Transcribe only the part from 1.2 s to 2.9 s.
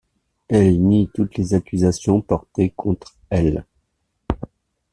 les accusations portées